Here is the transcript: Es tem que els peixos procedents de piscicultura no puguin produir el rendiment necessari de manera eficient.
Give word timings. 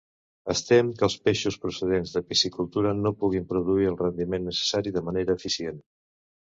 Es 0.53 0.61
tem 0.69 0.87
que 1.01 1.05
els 1.07 1.17
peixos 1.27 1.57
procedents 1.65 2.15
de 2.17 2.23
piscicultura 2.31 2.97
no 3.05 3.15
puguin 3.23 3.47
produir 3.55 3.89
el 3.93 4.01
rendiment 4.05 4.53
necessari 4.53 4.97
de 4.99 5.09
manera 5.11 5.39
eficient. 5.41 5.85